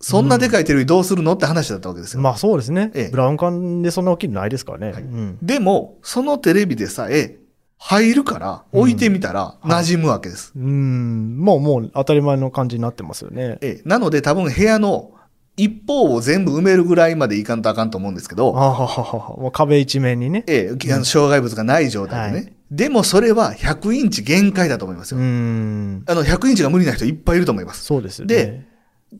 [0.00, 2.20] そんなでかいテレビどうするのって話だったわけですよ。
[2.20, 2.90] まあそうですね。
[2.94, 4.92] ええブラウン管でそんな大きいのないですからね。
[4.92, 5.38] はいうん。
[5.42, 7.38] でも、そのテレビでさえ、
[7.78, 10.52] 入るから、置いてみたら、馴染むわけです。
[10.56, 11.38] うん。
[11.38, 13.58] もうもう当たり前の感じになってますよね。
[13.60, 15.10] ええなので多分部屋の
[15.56, 19.36] 一方を全部埋めるぐらいまでいかんとあかんと思うんですけど、あはははは。
[19.36, 20.44] もう壁一面にね。
[20.46, 22.44] ええあの障害物がない状態でね。
[22.44, 25.24] はいでもそれは100インチ限界だと思いますうよ。
[25.24, 26.02] ん。
[26.06, 27.84] あの、100インチが無理な人いっぱいいると思います。
[27.84, 28.34] そうですよね。
[28.34, 28.66] で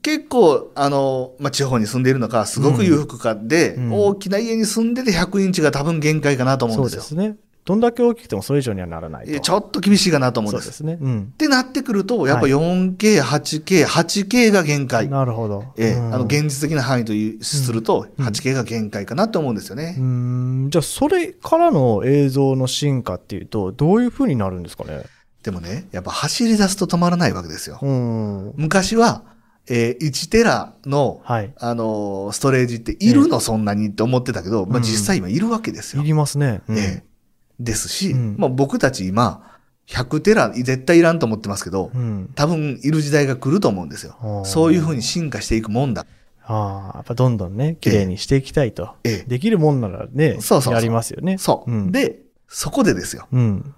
[0.02, 7.16] 結構、あの、まあ、地方に住んでいるのか、すごく裕福かで、うん大きな家に住んでて100インチが多分限界かなと思うんそうですよ。
[7.18, 7.36] ですね。
[7.64, 10.64] どんだけ大きくてもそれ以上にはならないちょっと厳しいかなと思うんです。
[10.64, 10.98] そうですね。
[11.00, 11.36] うんっ。
[11.36, 15.08] てなってくると、やっぱはい 4K、8K、8K が限界。
[15.08, 15.64] なるほど。
[15.78, 19.96] ええうんあの、現実的な範囲というすると、うん 8K が限界かなと思うんですよね。
[19.98, 20.66] うん。
[20.70, 25.02] じゃあ、それからの映像の進化っていうと、どういう風になるんですかね？
[25.42, 27.78] でもね、やっぱ走り出すと止まらないわけですよ。
[27.82, 28.52] うん。
[28.56, 29.22] 昔は、
[29.68, 31.52] えー1テラの、はい。
[31.58, 36.02] あのーストレージっているの、そんなにって思ってたけど、まあ、うん実際今いるわけですよ。
[36.02, 36.60] いりますね。
[36.68, 37.13] うんええ
[37.60, 39.54] ですし、うんまあ、僕たち今、
[39.86, 42.30] 100テラ絶対いらんと思ってますけど、うん。
[42.34, 44.42] 多分いる時代が来ると思うんですよ。
[44.44, 46.06] そういうふうに進化していくもんだ。
[46.46, 48.94] ああ、やっぱどんどんね、綺麗にしていきたいと。
[49.04, 51.38] ええできるもんならね、そうそうやりますよね。
[51.38, 51.70] そう。
[51.70, 53.26] んで、そこでですよ。
[53.32, 53.74] うん。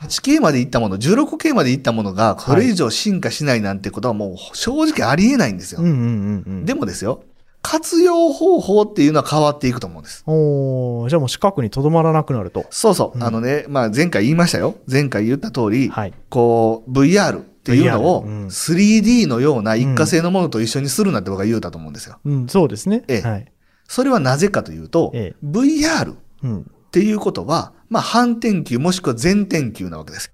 [0.00, 5.80] 8K まで行ったもの、16K まで行ったものが、これ以上進化しないなんてことはもう正直ありえないんですよ。
[5.82, 7.24] でもですよ、
[7.70, 10.24] 活用方法っていうのは変わっていくと思うんです。
[10.26, 12.64] おーじゃあもう四角にとどまらなくなると。
[12.70, 13.18] そうそう。
[13.18, 14.76] うんあのね、まあ前回言いましたよ。
[14.90, 16.14] 前回言った通り、はい。
[16.30, 22.18] こう、VR っていうのを VR うん 3D のような一過性のものと一緒にするなって僕は言うたと思うんですよ。
[22.24, 23.04] うん、そうですね。
[23.06, 23.52] ええはい。
[23.86, 26.70] それはなぜかというと、ええ VR っうん。
[26.90, 30.32] ていうことは、まあ反転球もしくは全転球なわけです。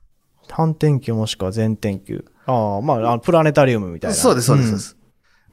[0.49, 2.25] 反転球もしくは全転球。
[2.47, 4.15] ああ、まあ、プラネタリウムみたいな。
[4.15, 4.69] そうです、そうです。
[4.69, 5.04] そうです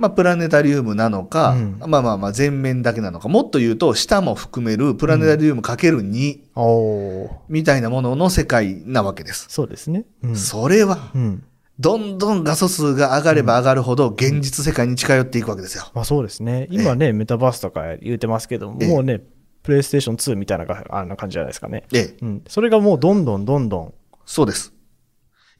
[0.01, 7.29] まあ、プラネタリウムなのか、うんまあまあまあ、全面だけなのか、もっと言うと、下も含めるプラネタリウムかける2うん。
[7.47, 9.45] みたいなものの世界なわけです。
[9.49, 10.05] そうですね。
[10.23, 10.35] うん。
[10.35, 11.43] それは、うん。
[11.79, 15.89] どんどん画素数が上がれば上がるほど、現実世界に近寄っていくわけですよ。
[15.93, 16.67] まあそうですね。
[16.71, 19.21] 今ね、メタバースとか言うてますけども、ええもうね、
[19.63, 21.83] プレイステーション2みたいなかあんな感じじゃないですかね。
[21.93, 22.41] ええ、うん。
[22.47, 23.93] それがもうどんどんどんどん。
[24.25, 24.73] そうです。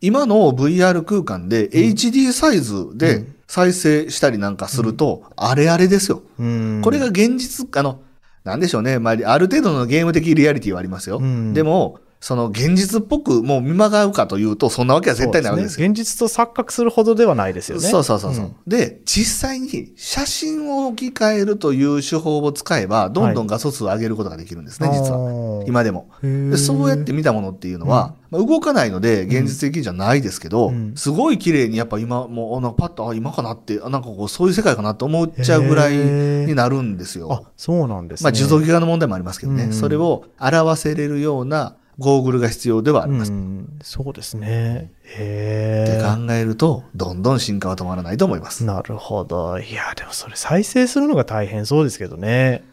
[0.02, 6.22] 今の VR 空間で HD サイズで再生したりなんかすると、あれあれですよ。
[6.40, 6.82] うん。
[6.82, 8.00] これが現実、あの、
[8.46, 8.98] なんでしょうね。
[8.98, 11.18] まあ、ある程度のゲーム的リアリティはありますよ。
[11.18, 15.88] うんでも、その現実っぽくもう見まがうかというと、そんなわけは絶対ないわけですよ。
[15.88, 17.90] 現実と錯覚するほどではないですよね。
[17.90, 25.18] そうそうそうそう、んで、実際に写真を置き換えるという手法を使えば、どんどん画素数を上げることができるんですね、実は。
[25.18, 26.12] は今でも。
[26.22, 37.32] でそうやって見たものっていうのは、まあ、動かないので現実的じゃないですけど、うんすごい綺麗にやっぱ今もうあなんかパッとあ今かなってあなんかこうそういう世界かなと思っちゃうぐらいになるんですよ。
[37.32, 38.30] あ、そうなんですね。
[38.30, 43.32] まあ受動ギガの問題もありますけどね、うんそれを表せれるようなゴーグルが必要ではあります。
[43.32, 44.92] うん、そうですね。
[45.04, 46.02] って。
[46.04, 48.66] 考えると、どんどん進化は止まらないと思います。
[48.66, 49.58] なるほど。
[49.60, 52.64] いや、でもそれ再生するのが大変そうですけどね。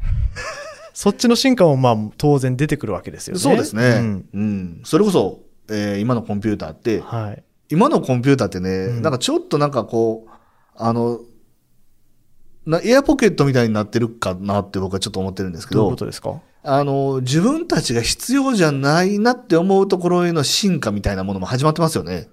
[0.92, 3.40] そっちの進化もまあ当然出てくるわけですよね。
[3.40, 3.82] そうですね。
[4.34, 4.48] ううん
[4.80, 4.80] ん。
[4.84, 7.42] それこそ、えー今のコンピューターって、はい。
[7.70, 10.30] 今のコンピューターってね、うんなんかちょっとなんかこう、
[10.76, 11.20] あの、
[12.66, 16.40] なエアポケットみたいになってるかなって僕はちょっと思ってるんですけどどういうこ、とですか？
[16.62, 22.28] あの、自分たちが必要じゃないなって思うところへの進化みたいなものも始まってますよね。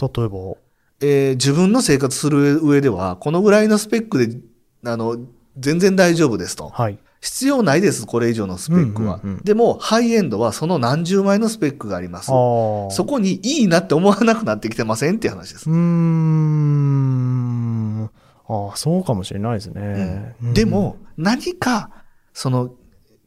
[0.00, 0.56] 例えば？
[1.00, 4.38] えー自分の生活する上では、このぐらいのスペックで、
[4.86, 5.18] あの、
[5.58, 6.68] 全然大丈夫ですと。
[6.68, 6.98] はい。
[7.20, 9.20] 必要ないです、これ以上のスペックは。
[9.22, 12.26] うんうんうんでも、ハイエンドはその何十倍のスペックがあります。
[12.26, 15.68] そこにいいなって思わなくなってきてませんっていう話です。
[15.68, 18.04] うーん。
[18.48, 20.36] ああ、そうかもしれないですね。
[20.42, 21.90] うんで、も、何か、
[22.34, 22.70] その、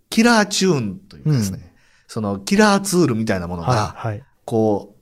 [0.09, 1.73] キラーチューンというかですね、
[2.07, 4.23] その、キラーツールみたいなものはい、が、はい。
[4.45, 4.97] こう、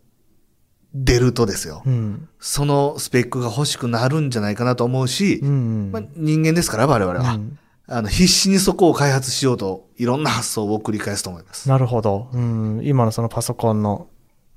[0.94, 2.30] 出るとですよ、うん。
[2.40, 5.92] そのスペックが欲しくなるんじゃないかなと思うし、うん。
[5.92, 8.08] まあ、人間ですから、我々は、うんあの。
[8.08, 11.70] 必死にそこを開発しようと、いろんな発想を繰り返すと思います。
[11.70, 12.30] なるほど。
[12.34, 12.82] うん。
[12.84, 14.08] 今のそのパソコンの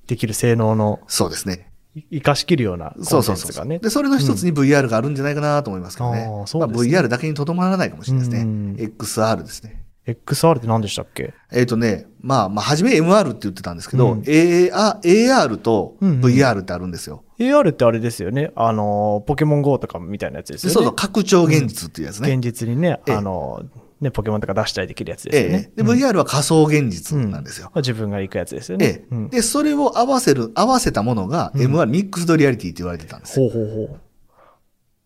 [0.06, 1.68] できる性能のそうですね。
[2.10, 3.78] 生かしきるようなコンテンそうそうそうツがね。
[3.80, 6.20] で、それの一つに VR があるんじゃないかなと思いますけどね。
[6.20, 8.44] うですねまあ、VR だけにとどまらないかもしれないですね。
[8.44, 9.77] うん XR ですね。
[10.26, 11.34] XR って何でしたっけ？
[11.52, 17.24] えっ、とね、まあ、まあ、初め MR って言ってたんですけど、うん AR, AR とうんうん VR ってあるんですよ。
[17.38, 18.50] ?AR ってあれですよね。
[18.56, 20.74] あの、ポケモン GO とかみたいなやつですよね。
[20.74, 22.32] そうそう、拡張現実っていうやつね。
[22.32, 23.62] 現実にね、ええあの、
[24.00, 25.80] ね、ポケモンとか出したりできるやつですよねえ。
[25.80, 27.66] え VR は仮想現実なんですよ。
[27.66, 29.28] まあ自分が行くやつですよえね。
[29.30, 33.48] で、それを合わせる、合わせたものが MR、ミックスドリアリティって言われてたんですよ。
[33.48, 34.00] ほうほうほう。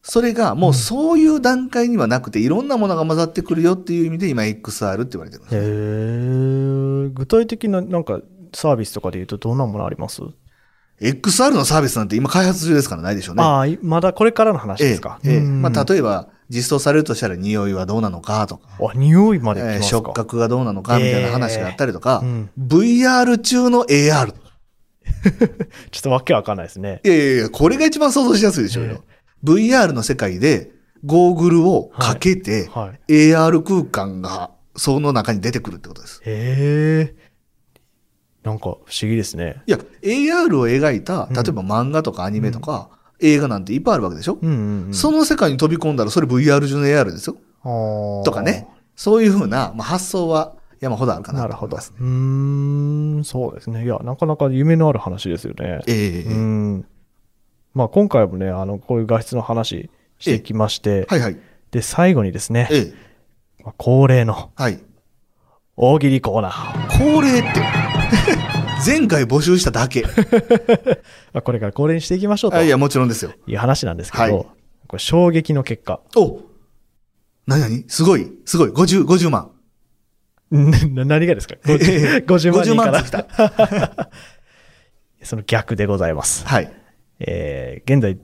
[0.03, 7.07] それがもうそういう段階にはなくて、いろんなものが混ざってくるよっていう意味で今 XR って言われてるんですへよ。
[7.07, 7.09] え。
[7.15, 8.21] 具体的ななんか
[8.55, 10.23] サービスとかで言うとどんなものあります
[11.01, 13.43] ？XR のサービスなんて今開発中ですからないでしょうね。
[13.43, 15.21] ああ、いまだこれからの話ええですか。
[15.25, 19.88] ええうんまあ、例えば、実装されるとしたら匂いはどうなのかとか、あ、匂いまで来えーますか。
[19.88, 24.33] 触覚がどうなのかみたいな話があったりとか、ええうん VR 中の AR。
[25.91, 27.01] ちょっとわけわかんないですね。
[27.05, 29.03] いやいやいや、これが一番想像しやすいでしょうよ。
[29.45, 30.71] VR の世界で
[31.05, 33.31] ゴーグルをかけて、はい。
[33.31, 36.21] AR 空間がその中に出てくるってことです。
[36.25, 37.33] へえ。
[38.45, 39.63] なんか不思議ですね。
[39.67, 44.95] いや、AR を描いた、うん例えば漫画とかアニメとか、映画なんていっぱいあるわけでしょ、うんうん、うん。
[44.95, 47.37] その世界に飛び込んだらそれ VR 中の AR ですよ。
[48.25, 48.69] とかね。
[48.97, 51.77] そういうふうな、まあ、発想は山ほどあるかななるほど。
[51.77, 51.97] と思いますね。
[52.01, 53.85] うーん、そうですね。
[53.85, 55.81] いや、なかなか夢のある話ですよね。
[55.87, 56.87] ええうん。
[57.75, 61.37] まあ今回もね、あの、こういう画質の話してきまして、はいはい。
[61.71, 62.95] で、最後にですね、ええ
[63.65, 64.79] まあ恒例のはい。
[65.77, 66.99] 大喜利コーナー。
[66.99, 67.49] 恒例って。
[68.85, 70.03] 前回募集しただけ。
[71.33, 73.33] まあこれから恒例にしていきましょうとあいや、もちろんですよ。
[73.47, 74.47] いう話なんですけど、はい
[74.89, 76.01] これ衝撃の結果。
[76.17, 76.43] お
[77.47, 77.85] なになに？
[77.89, 78.71] すごい、すごい。
[78.71, 79.51] 50、50万。
[80.51, 84.11] な何がですか？50, 50万人か50万らつきた。
[85.23, 86.47] その逆でございます。
[86.47, 86.71] はい。
[87.27, 88.19] えー現在、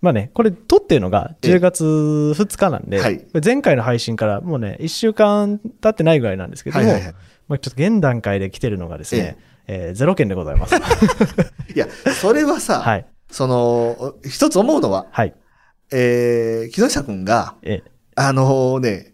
[0.00, 7.14] まあね、これ撮ってるのが10月2日なんで、はい前回の配信からもうね、1週間経ってないぐらいなんですけども、はいはいはい。
[7.48, 10.74] まあ、ちょっと現段階で来てるのがですね、えーゼロ件でございます。
[11.74, 11.86] いや、
[12.20, 13.06] それはさ、はい。
[13.30, 15.34] その、一つ思うのは、はい。
[15.92, 17.82] えー、木下くんが、え
[18.14, 19.12] あのね、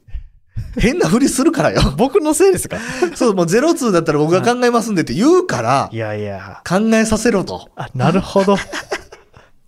[0.79, 1.81] 変なふりするからよ。
[1.97, 2.79] 僕のせいですか？
[3.15, 7.69] そう、もうゼロツーだったら僕が考えますんでって言うからい、やいや、考えさせろと。
[7.77, 8.57] あ、なるほど。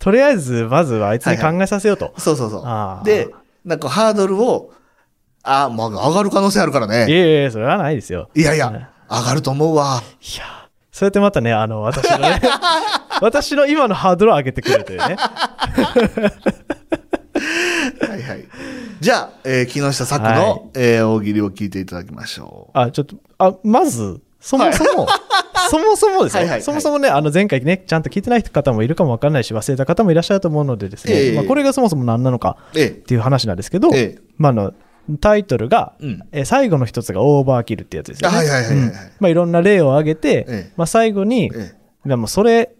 [0.03, 2.13] とりあえず、まずはあいつに考えさせようと。
[2.17, 3.05] そうそうそあーう。
[3.05, 3.29] で、
[3.63, 4.73] なんかハードルを、
[5.43, 6.95] あ、まあ上がる可能性あるからいね。
[7.09, 8.29] やいや、それはないですよ。
[8.35, 10.01] いやいはいや、上がると思うわ。
[10.21, 10.43] いや、
[10.91, 12.41] そうやってまたね、あの、私のね、
[13.21, 15.15] 私の今のハードルを上げてくるというね。
[15.15, 15.15] は
[18.17, 18.45] いはい。
[18.99, 25.07] じゃあ、えー木下作の、はいえー大喜利を聞いていただきましょあ、ちょっと、あ、まず、そもそも、
[25.69, 34.73] そもそもですよ、はいはいはいそもそもね、あの前回ね、ちゃんと聞いてない方もいるかもわかんないし、忘れた方もいらっしゃると思うのでですね、ええまあ、これがそもそも何なのかっていう話なんですけど、ええまあ、あの、
[35.19, 38.37] タイトルが、うんえー最後の一つがオーバーキルってやつですよね。
[38.37, 41.73] はいはいはいはいまあ、いろんな例を挙げて、ええまあ、最後に、え
[42.05, 42.75] いやもうそれ、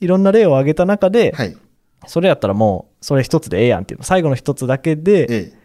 [0.00, 1.56] いろんな例を挙げた中で、はい。
[2.06, 4.04] それやったらもう、それ一つでええやんっていうの。
[4.04, 5.64] 最後の一つだけで、ええ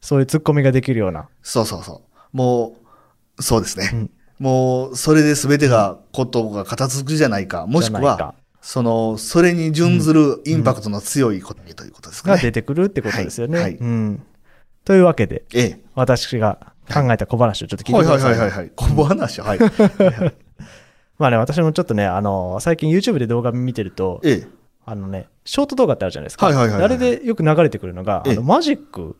[0.00, 1.28] そういうツッコミができるような。
[1.42, 2.36] そうそうそう。
[2.36, 2.76] も
[3.38, 3.90] う、そうですね。
[3.92, 7.66] うんもう、それで全てが、ことが片付くじゃないか。
[7.66, 12.36] もしくはその、それに準ずるインパクトの強い答えということですかね。
[12.36, 13.58] が出てくるってことですよね。
[13.58, 14.22] はいはいうん。
[14.84, 15.80] というわけで、ええ。
[15.94, 18.28] 私が考えた小話をちょっと聞いてはいはいくださ。
[18.28, 18.72] はいいはいはい。
[18.74, 19.58] 小話、はい。
[21.18, 24.48] まあね、私もちょっとね、あの、最近 YouTube で動画見てると、ええ。
[24.84, 26.46] あのね、ショート動画ってあるじゃないですか。
[26.46, 29.16] はいはいはいはいあれでよく流れてくるのが、ええあのマジック、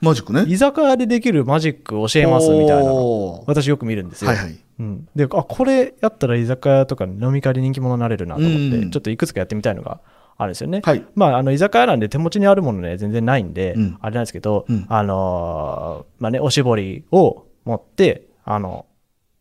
[0.00, 0.44] マジックね。
[0.46, 4.28] 居酒屋でできるマジック教えますみたいなの私よく見るんですよ。
[4.30, 4.58] はいはい。
[4.78, 10.00] うん、で、あ、これやったら居酒屋とか飲み会で人気者になれるなと思って、うんちょっといくつかやってみたいのが
[10.36, 10.82] あるんですよね。
[10.84, 11.04] はい。
[11.14, 18.84] まあ、あの居酒屋なんで手持ちにあるものね、全然ないんで、うんあれなんですけど、うんあのーまあね、おしぼりを持って、あの、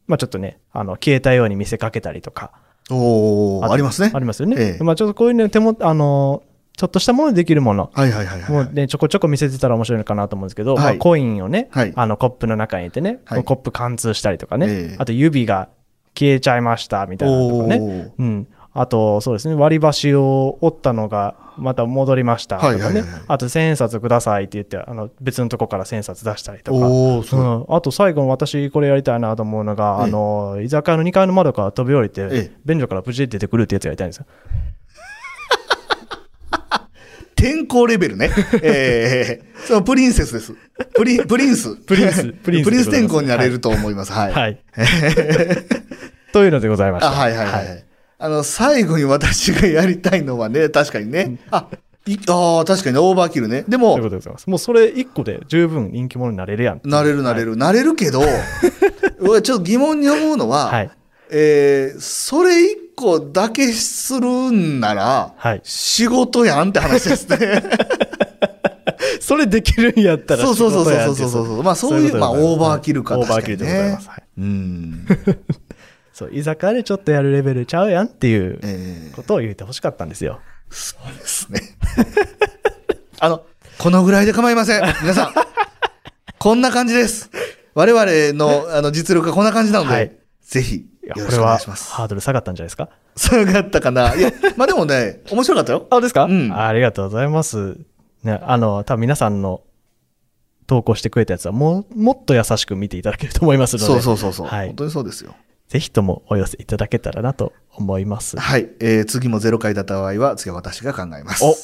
[0.07, 2.51] まあちょっとね、あの、消えたように見せかけたりとか。
[2.91, 4.19] おー、ありますねあ。
[4.19, 4.55] りますよね。
[4.57, 7.89] ええまあちょっとこういうね、手も、あのーちょっとしたものでできるもの。
[7.93, 8.51] はいはいはいはい。
[8.51, 10.83] もうね、ちょこちょこ見せてたら面白いのかなと思うんですけど、はい。
[10.83, 11.93] まあ、コインをね、はい。
[11.95, 13.43] あのコップの中に入れてね、はい。
[13.43, 14.95] コップ貫通したりとかね、ええ。
[14.99, 15.69] あと指が
[16.17, 23.21] 消えちゃいましたみたいなのとかね、うん、あとそうですね、割り箸を折ったのがまた戻りましたとかね、はいはいはいはい。
[23.27, 26.87] あと千円札くださいって言って、あの別のとこから千円札出したりとか。
[26.87, 27.19] うう。
[27.21, 30.05] ん、あと最後に私これやりたいなと思うのが、ええ。
[30.05, 32.51] あの居酒屋の2階の窓から飛び降りて、ええ。
[32.65, 34.25] 便所から無事で出てくるってやつやりたいんですよ。
[37.45, 38.31] 天功レベルね。
[38.63, 40.53] ええそのプリンセスです。
[40.95, 41.75] プリン、プリンス。
[41.75, 44.11] プリンスプリンスプリンス天功になれると思います。
[44.11, 44.33] はい。
[44.33, 44.59] はい。
[46.33, 47.11] というのでございました。
[47.11, 47.85] あ、はいはいはい。
[48.17, 51.37] あの、最後に私がやりたいのはね、確かにね。
[51.51, 51.67] あ、
[52.07, 53.63] いああ、確かにねオーバーキルね。
[53.67, 54.49] でもというこ、とでございます。
[54.49, 56.81] もうそれ1個で十分人気者になれるやん。
[56.83, 57.57] なれるなれる。
[57.57, 58.23] なれるけど、
[59.21, 60.89] 俺ちょっと疑問に思うのは、はい。
[61.29, 65.61] えーそれ一個だけするんなら、はい。
[65.63, 67.63] 仕事やんって話ですね。
[69.19, 71.63] それできるんやったらそうそうそうそうそうそう。
[71.63, 74.09] まあそういう、まあオーバーキルかオーバーキルでございます。。
[74.09, 75.05] はいうん。
[76.13, 80.39] そう、居酒屋でちょっとやるレベルちゃうやんっていうえーことを言ってほしかったんですよ。
[80.69, 81.61] そうですね。
[83.19, 83.43] あの、
[83.77, 84.83] このぐらいで構いません。
[85.01, 85.33] 皆さん、
[86.39, 87.29] こんな感じです。
[87.73, 88.05] 我々
[88.37, 91.57] のあの実力がこんな感じなので、はいぜひ、いや、これは。
[91.57, 92.89] ハードル下がったんじゃないですか？
[93.15, 95.87] そうだったかないや、 まあでもね、面白かったよ。
[95.89, 96.25] あ、ですか？
[96.25, 97.77] うんあありがとうございます。
[98.23, 99.61] ね、あの、多分皆さんの
[100.67, 105.35] 投稿してくれたやつはもう、もっと優しく見ていただけると思いますので、そうそうそうそう、はい本当にそうですよ。
[105.69, 108.37] ぜひともお寄せいただけたらなと思います。
[108.39, 108.69] はい。
[108.79, 111.43] えー次もゼロ回だった場合は、次は私が考えます。
[111.43, 111.55] お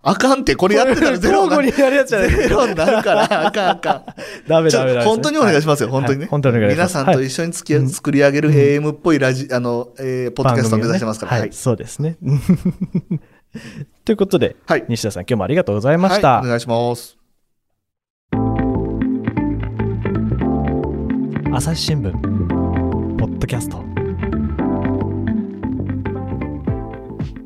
[0.00, 4.04] あかんって、これやってたらゼロにな交互にやるやつじゃないゼロになるから、あかんあかん。
[4.46, 5.04] ダメダメダメ。
[5.04, 6.22] 本当にお願いしますよ、はい本当にね。
[6.22, 6.94] はい本当にお願いします。
[6.96, 11.38] 皆さんと一緒に付き合い作り上げる AM っぽいラジ、あの、えーポッドキャストを目指してますから。
[11.38, 12.16] はい、そうですね。
[14.04, 16.36] ということで、はい西田さん、今日もありがとうございました。
[16.36, 17.16] はい、お願いします。
[21.52, 22.12] 朝日新聞、
[23.16, 23.97] ポッドキャスト。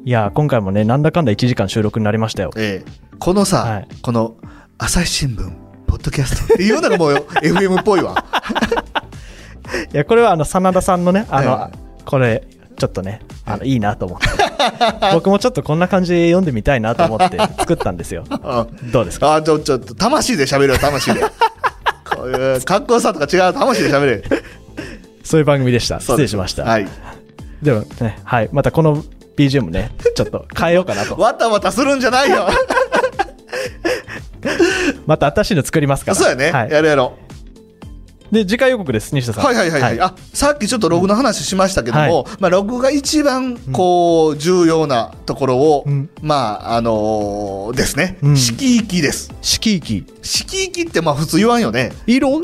[0.04, 2.50] いやー、今回もね、なんだかんだ1時間収録になりましたよ。
[2.56, 4.34] えーこのさ、はいこの
[4.78, 5.48] 朝日新聞、
[5.86, 8.16] ポッドキャストっていうのがもう FM っぽいわ。
[9.94, 12.42] いや、これはあの、真田さんのね、あの、はいこれ、
[12.76, 14.26] ちょっとね、あの、いいなと思って。
[15.14, 18.24] 僕もちょっとこんな感じで読んでみたいなと思って作ったんですよ。
[18.28, 19.36] あどうですか？
[19.36, 21.20] あ、ちょ、ちょっと、魂で喋るよ、魂で。
[21.20, 21.28] こ
[22.26, 24.24] えーかっこよさとか違う魂で喋れ。
[25.22, 26.00] そういう番組でした。
[26.00, 26.64] 失礼しました。
[26.64, 26.88] はい。
[27.62, 28.48] でもね、はい。
[28.50, 29.04] またこの
[29.36, 31.16] BGM ね、ちょっと変えようかなと。
[31.16, 32.48] わたわたするんじゃないよ。
[35.06, 36.14] また新しいの作りますから。
[36.16, 36.50] そうやね。
[36.50, 36.70] はい。
[36.70, 37.16] やるやろ
[38.30, 39.34] で、次回予告です、西田う。
[39.34, 39.44] さん。
[39.44, 40.00] はいはいはいはい。
[40.00, 49.30] あ、さっきちょっとログの話しましたけども、まあログが一番こう重要なところを、うんまああのーですね、うん色域です。
[49.42, 50.06] 色域。
[50.22, 51.92] 色域ってまあ普通言わんよね。
[52.06, 52.42] 色？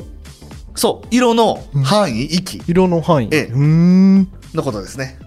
[0.74, 3.28] そう、色の範囲、域色の範囲。
[3.32, 4.28] ええうーん。
[4.54, 5.18] のことですね。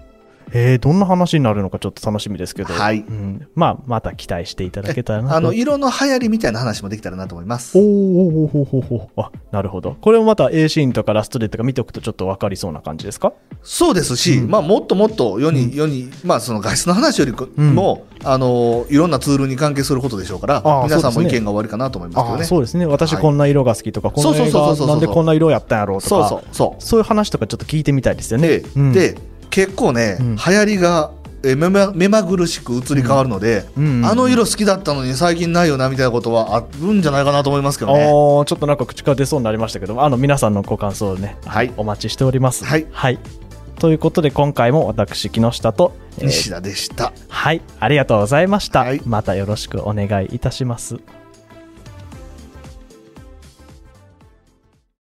[0.54, 2.74] えー、どんな話になるのかちょっと楽しみですけど。
[2.74, 5.36] はいうん、まあ、また期待していただけたらなと。
[5.36, 7.80] あの色の流行りみたいな話もできたらなと思いますお。
[7.80, 9.96] ーおーおーおーおーおーあ、なるほど。
[10.00, 13.32] これもまた A シーンとかラストデーとか見ておくとちょっとわかりそうな感じですか？
[13.62, 22.44] そうですし、うんまあもっともっと世に、世に、まあその外出の話よりも、あのいろんなツールに関係することでしょうから皆さんも意見が終わりかなと思いますけどあね。
[22.44, 22.86] そうですね。
[22.86, 26.82] 私はいこんな色が好きとか、この映そうそうそうそうそう画なんでこんな色やったんやろうとか、そうそうそう。
[26.82, 28.48] そういう話とかちょっと聞いてみたいですよね。
[28.48, 31.10] で、うんで結構ね、うん流行りが
[31.44, 38.04] え目ま目まぐるしく移り変わるので、うんうんあの色好きだったのに最近ないよなみたいなことはあるんじゃないかなと思いますけあどね。
[38.06, 42.64] ーちょっとなんか口から出そうになりましたけど、あの皆さんのご感想をね、はいお待ちしております。
[42.64, 43.18] はい
[43.78, 47.12] ということで今回も私木下と、えー西田でした。
[47.28, 48.80] はい、ありがとうございました。
[48.80, 50.96] はいまたよろしくお願いいたします。